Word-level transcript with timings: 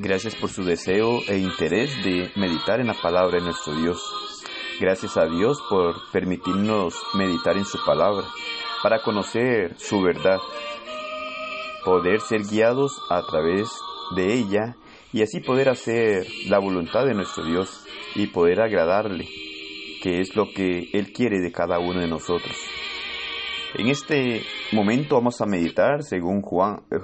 Gracias 0.00 0.36
por 0.36 0.48
su 0.48 0.64
deseo 0.64 1.22
e 1.26 1.38
interés 1.38 2.04
de 2.04 2.30
meditar 2.36 2.78
en 2.80 2.86
la 2.86 2.94
palabra 2.94 3.38
de 3.38 3.44
nuestro 3.44 3.74
Dios. 3.74 4.00
Gracias 4.80 5.16
a 5.16 5.26
Dios 5.26 5.60
por 5.68 5.96
permitirnos 6.12 6.94
meditar 7.14 7.56
en 7.56 7.64
su 7.64 7.84
palabra, 7.84 8.24
para 8.82 9.02
conocer 9.02 9.74
su 9.76 10.00
verdad, 10.00 10.38
poder 11.84 12.20
ser 12.20 12.42
guiados 12.44 13.02
a 13.10 13.26
través 13.26 13.68
de 14.14 14.34
ella 14.34 14.76
y 15.12 15.22
así 15.22 15.40
poder 15.40 15.68
hacer 15.68 16.26
la 16.46 16.60
voluntad 16.60 17.04
de 17.04 17.14
nuestro 17.14 17.44
Dios 17.44 17.84
y 18.14 18.28
poder 18.28 18.60
agradarle, 18.60 19.26
que 20.00 20.20
es 20.20 20.36
lo 20.36 20.52
que 20.54 20.90
Él 20.92 21.12
quiere 21.12 21.40
de 21.40 21.50
cada 21.50 21.80
uno 21.80 22.00
de 22.00 22.06
nosotros. 22.06 22.56
En 23.74 23.88
este 23.88 24.40
momento 24.72 25.16
vamos 25.16 25.42
a 25.42 25.46
meditar 25.46 26.02
según 26.02 26.40
Juan 26.40 26.84
eh, 26.90 27.00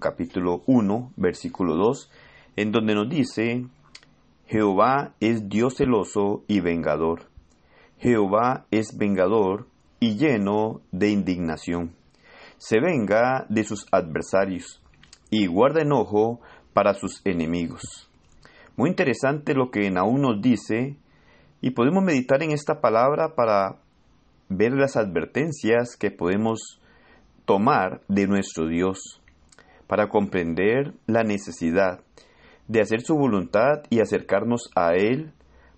capítulo 0.00 0.62
1 0.66 1.12
versículo 1.16 1.76
2 1.76 2.10
en 2.56 2.72
donde 2.72 2.96
nos 2.96 3.08
dice 3.08 3.64
Jehová 4.46 5.14
es 5.20 5.48
Dios 5.48 5.76
celoso 5.76 6.42
y 6.48 6.58
vengador. 6.58 7.30
Jehová 7.98 8.66
es 8.72 8.98
vengador 8.98 9.68
y 10.00 10.16
lleno 10.16 10.80
de 10.90 11.10
indignación. 11.10 11.94
Se 12.56 12.80
venga 12.80 13.46
de 13.48 13.62
sus 13.62 13.86
adversarios 13.92 14.82
y 15.30 15.46
guarda 15.46 15.82
enojo 15.82 16.40
para 16.72 16.94
sus 16.94 17.24
enemigos. 17.24 18.10
Muy 18.76 18.90
interesante 18.90 19.54
lo 19.54 19.70
que 19.70 19.88
Nahum 19.92 20.20
nos 20.20 20.42
dice 20.42 20.96
y 21.60 21.70
podemos 21.70 22.02
meditar 22.02 22.42
en 22.42 22.50
esta 22.50 22.80
palabra 22.80 23.36
para 23.36 23.76
ver 24.48 24.72
las 24.72 24.96
advertencias 24.96 25.96
que 25.96 26.10
podemos 26.10 26.80
tomar 27.44 28.00
de 28.08 28.26
nuestro 28.26 28.66
Dios 28.66 29.22
para 29.86 30.08
comprender 30.08 30.94
la 31.06 31.22
necesidad 31.22 32.00
de 32.66 32.80
hacer 32.80 33.00
su 33.00 33.16
voluntad 33.16 33.82
y 33.90 34.00
acercarnos 34.00 34.70
a 34.74 34.94
Él 34.94 35.32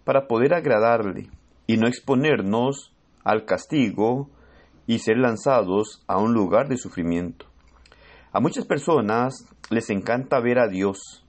para 0.04 0.26
poder 0.26 0.54
agradarle 0.54 1.30
y 1.66 1.76
no 1.76 1.86
exponernos 1.86 2.92
al 3.22 3.44
castigo 3.44 4.28
y 4.86 4.98
ser 4.98 5.18
lanzados 5.18 6.02
a 6.08 6.18
un 6.18 6.32
lugar 6.32 6.68
de 6.68 6.76
sufrimiento. 6.76 7.46
A 8.32 8.40
muchas 8.40 8.66
personas 8.66 9.46
les 9.70 9.90
encanta 9.90 10.40
ver 10.40 10.58
a 10.58 10.68
Dios, 10.68 11.24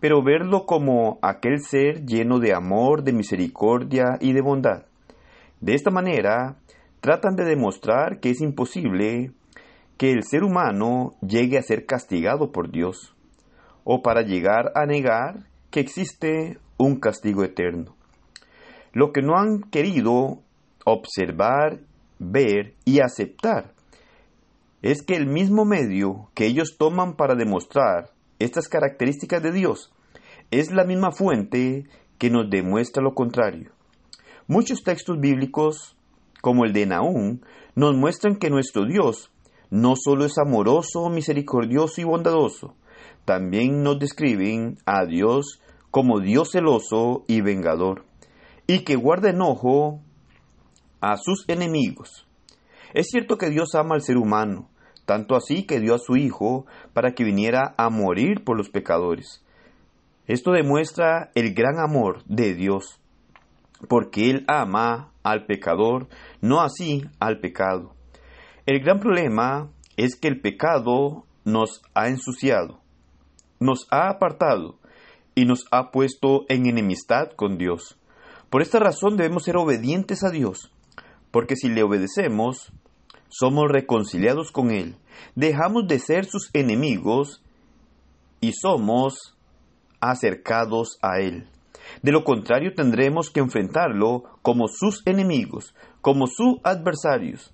pero 0.00 0.22
verlo 0.22 0.66
como 0.66 1.18
aquel 1.22 1.60
ser 1.60 2.04
lleno 2.04 2.40
de 2.40 2.52
amor, 2.52 3.04
de 3.04 3.12
misericordia 3.12 4.18
y 4.20 4.32
de 4.32 4.40
bondad. 4.40 4.86
De 5.60 5.74
esta 5.74 5.90
manera, 5.90 6.56
tratan 7.00 7.36
de 7.36 7.44
demostrar 7.44 8.20
que 8.20 8.30
es 8.30 8.40
imposible 8.40 9.32
que 9.96 10.12
el 10.12 10.22
ser 10.24 10.44
humano 10.44 11.14
llegue 11.20 11.58
a 11.58 11.62
ser 11.62 11.86
castigado 11.86 12.52
por 12.52 12.70
Dios, 12.70 13.14
o 13.84 14.02
para 14.02 14.22
llegar 14.22 14.72
a 14.74 14.84
negar 14.84 15.46
que 15.70 15.80
existe 15.80 16.58
un 16.76 17.00
castigo 17.00 17.44
eterno. 17.44 17.94
Lo 18.92 19.12
que 19.12 19.22
no 19.22 19.36
han 19.36 19.62
querido 19.62 20.40
observar, 20.84 21.80
ver 22.18 22.74
y 22.84 23.00
aceptar 23.00 23.74
es 24.82 25.02
que 25.02 25.16
el 25.16 25.26
mismo 25.26 25.64
medio 25.64 26.30
que 26.34 26.46
ellos 26.46 26.76
toman 26.78 27.16
para 27.16 27.34
demostrar 27.34 28.10
estas 28.38 28.68
características 28.68 29.42
de 29.42 29.52
Dios 29.52 29.92
es 30.50 30.70
la 30.70 30.84
misma 30.84 31.10
fuente 31.10 31.84
que 32.18 32.30
nos 32.30 32.48
demuestra 32.48 33.02
lo 33.02 33.14
contrario. 33.14 33.72
Muchos 34.46 34.82
textos 34.82 35.18
bíblicos 35.18 35.95
como 36.46 36.64
el 36.64 36.72
de 36.72 36.86
Naúm, 36.86 37.40
nos 37.74 37.96
muestran 37.96 38.36
que 38.36 38.50
nuestro 38.50 38.84
Dios 38.84 39.32
no 39.68 39.94
solo 39.96 40.24
es 40.24 40.38
amoroso, 40.38 41.10
misericordioso 41.10 42.00
y 42.00 42.04
bondadoso, 42.04 42.76
también 43.24 43.82
nos 43.82 43.98
describen 43.98 44.78
a 44.86 45.06
Dios 45.06 45.60
como 45.90 46.20
Dios 46.20 46.52
celoso 46.52 47.24
y 47.26 47.40
vengador, 47.40 48.04
y 48.68 48.84
que 48.84 48.94
guarda 48.94 49.30
enojo 49.30 49.98
a 51.00 51.16
sus 51.16 51.48
enemigos. 51.48 52.28
Es 52.94 53.08
cierto 53.08 53.38
que 53.38 53.50
Dios 53.50 53.74
ama 53.74 53.96
al 53.96 54.02
ser 54.02 54.16
humano, 54.16 54.70
tanto 55.04 55.34
así 55.34 55.64
que 55.64 55.80
dio 55.80 55.96
a 55.96 55.98
su 55.98 56.14
Hijo 56.14 56.64
para 56.92 57.12
que 57.16 57.24
viniera 57.24 57.74
a 57.76 57.90
morir 57.90 58.44
por 58.44 58.56
los 58.56 58.70
pecadores. 58.70 59.44
Esto 60.28 60.52
demuestra 60.52 61.32
el 61.34 61.54
gran 61.54 61.80
amor 61.80 62.22
de 62.26 62.54
Dios, 62.54 63.00
porque 63.88 64.30
Él 64.30 64.44
ama 64.46 65.10
al 65.26 65.44
pecador, 65.44 66.08
no 66.40 66.60
así 66.60 67.04
al 67.18 67.40
pecado. 67.40 67.94
El 68.64 68.80
gran 68.80 69.00
problema 69.00 69.70
es 69.96 70.16
que 70.16 70.28
el 70.28 70.40
pecado 70.40 71.24
nos 71.44 71.82
ha 71.94 72.08
ensuciado, 72.08 72.80
nos 73.58 73.86
ha 73.90 74.08
apartado 74.08 74.78
y 75.34 75.44
nos 75.44 75.66
ha 75.70 75.90
puesto 75.90 76.44
en 76.48 76.66
enemistad 76.66 77.32
con 77.34 77.58
Dios. 77.58 77.98
Por 78.50 78.62
esta 78.62 78.78
razón 78.78 79.16
debemos 79.16 79.44
ser 79.44 79.56
obedientes 79.56 80.22
a 80.22 80.30
Dios, 80.30 80.72
porque 81.32 81.56
si 81.56 81.68
le 81.68 81.82
obedecemos, 81.82 82.72
somos 83.28 83.64
reconciliados 83.68 84.52
con 84.52 84.70
Él, 84.70 84.96
dejamos 85.34 85.88
de 85.88 85.98
ser 85.98 86.24
sus 86.24 86.50
enemigos 86.52 87.42
y 88.40 88.52
somos 88.52 89.36
acercados 90.00 90.98
a 91.02 91.18
Él. 91.18 91.48
De 92.02 92.12
lo 92.12 92.24
contrario 92.24 92.74
tendremos 92.74 93.30
que 93.30 93.40
enfrentarlo 93.40 94.24
como 94.42 94.68
sus 94.68 95.06
enemigos, 95.06 95.74
como 96.00 96.26
sus 96.26 96.58
adversarios. 96.62 97.52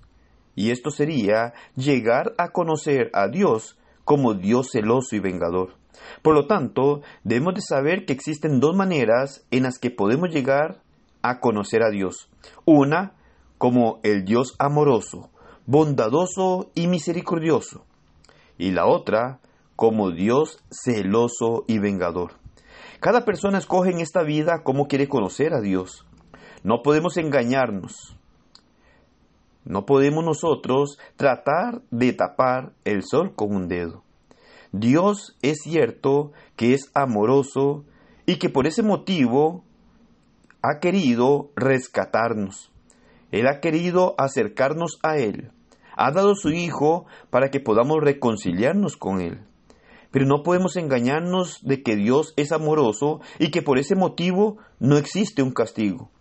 Y 0.55 0.71
esto 0.71 0.91
sería 0.91 1.53
llegar 1.75 2.33
a 2.37 2.49
conocer 2.49 3.09
a 3.13 3.27
Dios 3.27 3.77
como 4.05 4.33
Dios 4.33 4.69
celoso 4.71 5.15
y 5.15 5.19
vengador. 5.19 5.75
Por 6.21 6.35
lo 6.35 6.47
tanto, 6.47 7.01
debemos 7.23 7.55
de 7.55 7.61
saber 7.61 8.05
que 8.05 8.13
existen 8.13 8.59
dos 8.59 8.75
maneras 8.75 9.45
en 9.51 9.63
las 9.63 9.79
que 9.79 9.91
podemos 9.91 10.29
llegar 10.29 10.81
a 11.21 11.39
conocer 11.39 11.83
a 11.83 11.89
Dios. 11.89 12.29
Una, 12.65 13.13
como 13.57 13.99
el 14.03 14.25
Dios 14.25 14.55
amoroso, 14.59 15.29
bondadoso 15.65 16.69
y 16.75 16.87
misericordioso. 16.87 17.85
Y 18.57 18.71
la 18.71 18.85
otra, 18.85 19.39
como 19.75 20.11
Dios 20.11 20.63
celoso 20.69 21.63
y 21.67 21.79
vengador. 21.79 22.42
Cada 23.03 23.25
persona 23.25 23.57
escoge 23.57 23.91
en 23.91 23.99
esta 23.99 24.23
vida 24.23 24.61
cómo 24.63 24.87
quiere 24.87 25.09
conocer 25.09 25.53
a 25.53 25.59
Dios. 25.59 26.05
No 26.63 26.83
podemos 26.83 27.17
engañarnos. 27.17 28.15
No 29.65 29.85
podemos 29.85 30.23
nosotros 30.23 30.97
tratar 31.17 31.81
de 31.91 32.13
tapar 32.13 32.71
el 32.85 33.03
sol 33.03 33.35
con 33.35 33.53
un 33.53 33.67
dedo. 33.67 34.05
Dios 34.71 35.35
es 35.41 35.63
cierto 35.63 36.31
que 36.55 36.73
es 36.73 36.91
amoroso 36.93 37.83
y 38.25 38.37
que 38.37 38.47
por 38.47 38.67
ese 38.67 38.83
motivo 38.83 39.65
ha 40.61 40.79
querido 40.79 41.51
rescatarnos. 41.57 42.71
Él 43.31 43.47
ha 43.47 43.59
querido 43.59 44.15
acercarnos 44.17 44.99
a 45.03 45.17
Él. 45.17 45.51
Ha 45.97 46.13
dado 46.13 46.35
su 46.35 46.51
Hijo 46.51 47.05
para 47.29 47.49
que 47.49 47.59
podamos 47.59 47.97
reconciliarnos 47.99 48.95
con 48.95 49.19
Él. 49.19 49.41
Pero 50.13 50.27
no 50.27 50.43
podemos 50.43 50.75
engañarnos 50.75 51.57
de 51.63 51.81
que 51.81 51.95
Dios 51.95 52.35
es 52.37 52.51
amoroso 52.51 53.19
y 53.39 53.49
que 53.49 53.63
por 53.63 53.79
ese 53.79 53.95
motivo 53.95 54.59
no 54.79 54.97
existe 54.97 55.41
un 55.41 55.51
castigo. 55.51 56.11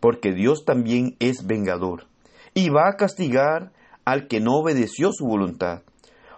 Porque 0.00 0.32
Dios 0.32 0.64
también 0.64 1.14
es 1.18 1.46
vengador 1.46 2.06
y 2.54 2.70
va 2.70 2.88
a 2.88 2.96
castigar 2.96 3.72
al 4.06 4.28
que 4.28 4.40
no 4.40 4.54
obedeció 4.54 5.12
su 5.12 5.26
voluntad. 5.26 5.82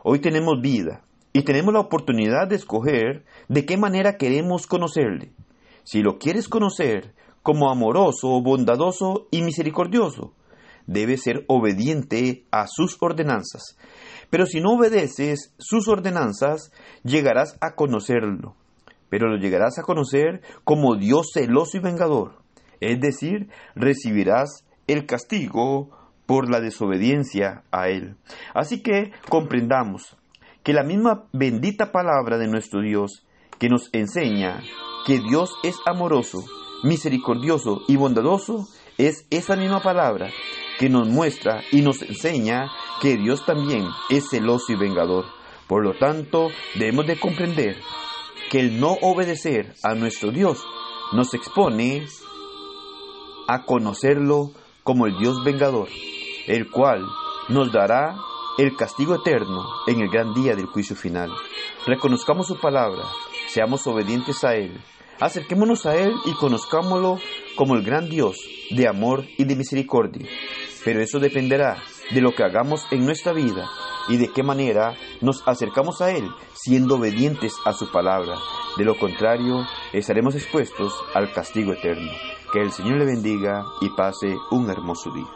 Hoy 0.03 0.19
tenemos 0.19 0.61
vida 0.61 1.05
y 1.33 1.43
tenemos 1.43 1.73
la 1.73 1.79
oportunidad 1.79 2.49
de 2.49 2.57
escoger 2.57 3.25
de 3.49 3.65
qué 3.65 3.77
manera 3.77 4.17
queremos 4.17 4.67
conocerle. 4.67 5.31
Si 5.85 6.03
lo 6.03 6.19
quieres 6.19 6.49
conocer 6.49 7.15
como 7.45 7.71
amoroso, 7.71 8.43
bondadoso 8.43 9.29
y 9.31 9.43
misericordioso, 9.43 10.33
debe 10.87 11.17
ser 11.17 11.45
obediente 11.49 12.45
a 12.51 12.67
sus 12.69 12.97
ordenanzas. 13.01 13.77
Pero 14.31 14.47
si 14.47 14.61
no 14.61 14.75
obedeces 14.75 15.55
sus 15.59 15.89
ordenanzas, 15.89 16.73
llegarás 17.05 17.57
a 17.61 17.75
conocerlo. 17.75 18.55
Pero 19.09 19.29
lo 19.29 19.37
llegarás 19.37 19.79
a 19.79 19.83
conocer 19.83 20.43
como 20.65 20.97
Dios 20.97 21.31
celoso 21.33 21.77
y 21.77 21.81
vengador. 21.81 22.39
Es 22.81 23.01
decir, 23.01 23.49
recibirás 23.75 24.65
el 24.87 25.07
castigo 25.07 25.91
por 26.27 26.51
la 26.51 26.61
desobediencia 26.61 27.63
a 27.71 27.89
Él. 27.89 28.17
Así 28.53 28.83
que 28.83 29.13
comprendamos 29.29 30.17
que 30.65 30.73
la 30.73 30.83
misma 30.83 31.27
bendita 31.33 31.93
palabra 31.93 32.39
de 32.39 32.49
nuestro 32.49 32.83
Dios 32.83 33.25
que 33.59 33.69
nos 33.69 33.89
enseña 33.93 34.61
que 35.07 35.21
Dios 35.21 35.55
es 35.63 35.77
amoroso, 35.87 36.45
misericordioso 36.83 37.83
y 37.87 37.97
bondadoso, 37.97 38.67
es 38.99 39.27
esa 39.31 39.57
misma 39.57 39.81
palabra 39.83 40.31
que 40.79 40.89
nos 40.89 41.09
muestra 41.09 41.63
y 41.73 41.83
nos 41.83 42.03
enseña 42.03 42.71
que 43.01 43.17
Dios 43.17 43.45
también 43.45 43.87
es 44.11 44.29
celoso 44.31 44.73
y 44.73 44.77
vengador. 44.77 45.25
Por 45.67 45.85
lo 45.85 45.95
tanto, 45.99 46.49
debemos 46.75 47.07
de 47.07 47.19
comprender 47.19 47.77
que 48.51 48.61
el 48.61 48.79
no 48.79 48.93
obedecer 49.03 49.75
a 49.83 49.95
nuestro 49.95 50.31
Dios 50.31 50.65
nos 51.13 51.35
expone 51.35 52.07
a 53.49 53.65
conocerlo 53.65 54.53
como 54.83 55.07
el 55.07 55.19
Dios 55.19 55.43
vengador, 55.45 55.89
el 56.47 56.71
cual 56.71 57.05
nos 57.49 57.73
dará 57.73 58.17
el 58.59 58.75
castigo 58.77 59.17
eterno 59.17 59.65
en 59.87 60.01
el 60.01 60.09
gran 60.09 60.33
día 60.35 60.55
del 60.55 60.67
juicio 60.67 60.97
final. 60.97 61.31
reconozcamos 61.87 62.47
su 62.47 62.59
palabra, 62.59 63.03
seamos 63.49 63.87
obedientes 63.87 64.43
a 64.45 64.55
Él, 64.55 64.81
acerquémonos 65.21 65.87
a 65.87 65.97
Él 65.97 66.13
y 66.25 66.33
conozcámoslo 66.35 67.19
como 67.57 67.75
el 67.75 67.83
gran 67.83 68.09
Dios 68.09 68.37
de 68.71 68.89
amor 68.89 69.25
y 69.39 69.45
de 69.45 69.57
misericordia. 69.57 70.27
Pero 70.87 71.03
eso 71.03 71.19
dependerá 71.19 71.83
de 72.13 72.21
lo 72.21 72.33
que 72.33 72.45
hagamos 72.45 72.87
en 72.93 73.05
nuestra 73.05 73.33
vida 73.33 73.69
y 74.09 74.19
de 74.19 74.31
qué 74.33 74.45
manera 74.45 74.95
nos 75.21 75.43
acercamos 75.45 76.01
a 76.01 76.13
Él 76.13 76.31
siendo 76.55 76.95
obedientes 76.95 77.55
a 77.65 77.73
su 77.73 77.91
palabra. 77.91 78.37
De 78.77 78.85
lo 78.85 78.97
contrario, 78.97 79.67
estaremos 79.93 80.37
expuestos 80.37 80.95
al 81.13 81.33
castigo 81.33 81.73
eterno. 81.73 82.13
Que 82.53 82.61
el 82.61 82.71
Señor 82.71 82.99
le 82.99 83.05
bendiga 83.05 83.65
y 83.81 83.91
pase 83.97 84.37
un 84.53 84.71
hermoso 84.71 85.11
día. 85.11 85.36